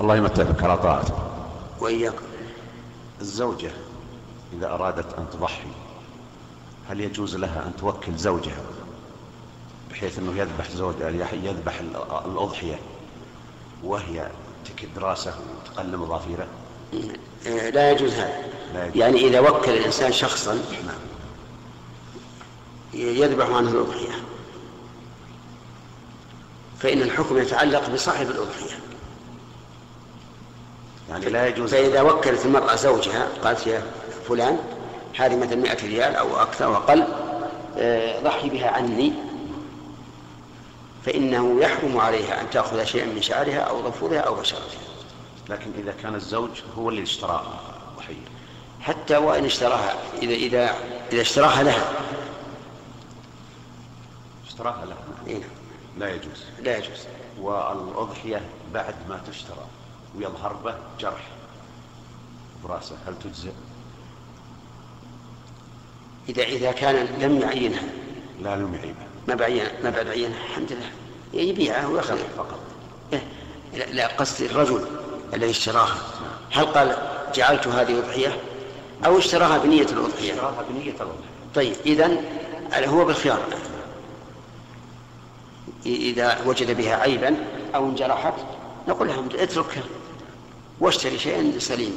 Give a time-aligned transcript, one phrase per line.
[0.00, 1.14] الله يمتعك على طاعته.
[1.80, 2.24] وإياكم
[3.20, 3.70] الزوجة
[4.52, 5.68] إذا أرادت أن تضحي
[6.88, 8.62] هل يجوز لها أن توكل زوجها
[9.90, 10.94] بحيث أنه يذبح زوج
[11.42, 11.80] يذبح
[12.26, 12.78] الأضحية
[13.84, 14.28] وهي
[14.64, 15.34] تكد رأسه
[15.64, 16.46] وتقلم ظافيره
[17.46, 18.42] آه، لا يجوز هذا.
[18.74, 18.96] لا يجوز.
[18.96, 20.98] يعني إذا وكل الإنسان شخصا نعم.
[22.94, 24.22] يذبح عنه الأضحية.
[26.78, 28.78] فإن الحكم يتعلق بصاحب الأضحية.
[31.10, 31.70] يعني لا يجوز.
[31.70, 33.82] فإذا وكلت المرأة زوجها قالت يا
[34.28, 34.58] فلان
[35.18, 37.04] هذه مثلا 100 ريال أو أكثر أو أقل
[37.78, 39.12] آه، ضحي بها عني.
[41.06, 44.80] فإنه يحرم عليها أن تأخذ شيئا من شعرها أو ظفورها أو بشرتها.
[45.48, 47.60] لكن إذا كان الزوج هو اللي اشتراها
[47.96, 48.14] ضحية
[48.80, 50.74] حتى وإن اشتراها إذا إذا
[51.12, 51.92] إذا اشتراها لها.
[54.46, 54.94] اشتراها لا
[55.26, 55.42] إيه،
[55.98, 56.44] لا يجوز.
[56.62, 57.06] لا يجوز.
[57.40, 58.40] والأضحية
[58.74, 59.66] بعد ما تشترى.
[60.18, 61.28] ويظهر به جرح
[62.64, 62.96] براسه.
[63.06, 63.50] هل تجزئ؟
[66.28, 67.82] إذا إذا كان لم يعينها.
[68.42, 70.44] لا لم يعيبه ما بعين ما بعد عينها.
[70.44, 70.90] الحمد لله.
[71.42, 72.60] يبيعها وياخذ جرح فقط.
[73.12, 73.22] إيه،
[73.74, 74.86] لا, لا قصدي الرجل
[75.34, 75.98] الذي اشتراها.
[76.50, 76.96] هل قال
[77.34, 78.40] جعلت هذه أضحية؟
[79.06, 81.28] أو اشتراها بنية الأضحية؟ اشتراها بنية الأضحية.
[81.54, 82.20] طيب إذا
[82.86, 83.40] هو بالخيار.
[85.86, 87.36] إذا وجد بها عيبا
[87.74, 88.34] أو انجرحت
[88.88, 89.82] نقول له اتركها.
[90.80, 91.96] واشتري شيئا سليما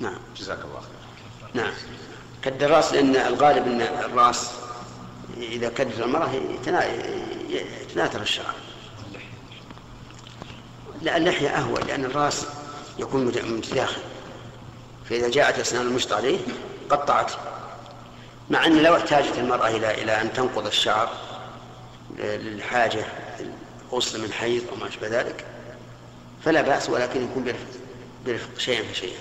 [0.00, 0.18] نعم.
[0.36, 1.62] جزاك الله خير.
[1.62, 1.72] نعم.
[2.42, 4.50] كالدراس لأن الغالب أن الرأس
[5.36, 6.84] إذا كدر المرأة يتنا-
[7.82, 8.54] يتناثر الشعر.
[11.02, 12.46] لا اللحية أهون لأن الرأس
[12.98, 14.00] يكون مت- متداخل.
[15.10, 16.38] فإذا جاءت أسنان المشط عليه
[16.90, 17.34] قطعته
[18.50, 21.10] مع أن لو احتاجت المرأة إلى إلى أن تنقض الشعر
[22.18, 23.04] ل- للحاجة
[23.92, 25.44] غسل من حيض ما أشبه ذلك
[26.44, 27.80] فلا بأس ولكن يكون برفق
[28.26, 29.18] برفق شيئا فشيئا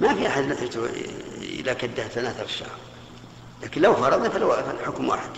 [0.00, 0.86] ما في أحد لحيته
[1.42, 2.78] إذا كده تناثر الشعر
[3.62, 5.30] لكن لو فرضنا فالحكم واحد.